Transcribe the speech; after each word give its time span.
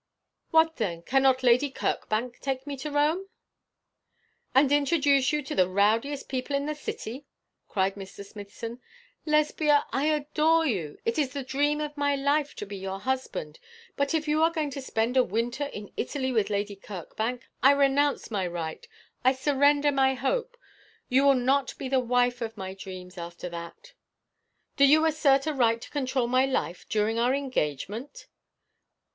'What 0.49 0.77
then 0.77 1.03
cannot 1.03 1.43
Lady 1.43 1.69
Kirkbank 1.69 2.39
take 2.39 2.65
me 2.65 2.75
to 2.77 2.89
Rome?' 2.89 3.29
'And 4.55 4.71
introduce 4.71 5.31
you 5.31 5.43
to 5.43 5.53
the 5.53 5.69
rowdiest 5.69 6.27
people 6.27 6.55
in 6.55 6.65
the 6.65 6.73
city,' 6.73 7.27
cried 7.67 7.93
Mr. 7.93 8.25
Smithson. 8.25 8.81
'Lesbia, 9.27 9.85
I 9.93 10.05
adore 10.07 10.65
you. 10.65 10.97
It 11.05 11.19
is 11.19 11.33
the 11.33 11.43
dream 11.43 11.79
of 11.79 11.95
my 11.95 12.15
life 12.15 12.55
to 12.55 12.65
be 12.65 12.77
your 12.77 12.99
husband; 12.99 13.59
but 13.95 14.15
if 14.15 14.27
you 14.27 14.41
are 14.41 14.49
going 14.49 14.71
to 14.71 14.81
spend 14.81 15.17
a 15.17 15.23
winter 15.23 15.65
in 15.65 15.91
Italy 15.95 16.31
with 16.31 16.49
Lady 16.49 16.75
Kirkbank, 16.75 17.41
I 17.61 17.69
renounce 17.69 18.31
my 18.31 18.47
right, 18.47 18.87
I 19.23 19.33
surrender 19.33 19.91
my 19.91 20.15
hope. 20.15 20.57
You 21.09 21.25
will 21.25 21.35
not 21.35 21.77
be 21.77 21.87
the 21.87 21.99
wife 21.99 22.41
of 22.41 22.57
my 22.57 22.73
dreams 22.73 23.19
after 23.19 23.49
that.' 23.49 23.93
'Do 24.77 24.85
you 24.85 25.05
assert 25.05 25.45
a 25.45 25.53
right 25.53 25.79
to 25.79 25.91
control 25.91 26.25
my 26.25 26.47
life 26.47 26.89
during 26.89 27.19
our 27.19 27.35
engagement?' 27.35 28.25